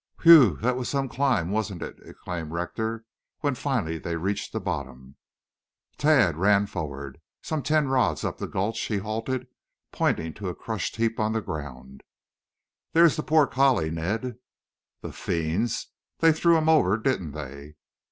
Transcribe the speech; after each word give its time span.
"Whew! 0.23 0.57
That 0.61 0.77
was 0.77 0.89
some 0.89 1.07
climb, 1.09 1.51
wasn't 1.51 1.83
it?" 1.83 1.99
exclaimed 2.03 2.49
Rector 2.51 3.05
when 3.41 3.53
finally 3.53 3.99
they 3.99 4.15
reached 4.15 4.51
the 4.51 4.59
bottom. 4.59 5.15
Tad 5.95 6.37
ran 6.37 6.65
forward. 6.65 7.21
Some 7.43 7.61
ten 7.61 7.87
rods 7.87 8.23
up 8.23 8.39
the 8.39 8.47
gulch 8.47 8.81
he 8.81 8.97
halted, 8.97 9.45
pointing 9.91 10.33
to 10.33 10.49
a 10.49 10.55
crushed 10.55 10.95
heap 10.95 11.19
on 11.19 11.33
the 11.33 11.39
ground. 11.41 12.01
"There's 12.93 13.15
the 13.15 13.21
poor 13.21 13.45
collie, 13.45 13.91
Ned." 13.91 14.39
"The 15.01 15.11
fiends! 15.13 15.89
They 16.17 16.31
threw 16.33 16.57
him 16.57 16.67
over, 16.67 16.97
didn't 16.97 17.33
they?" 17.33 17.75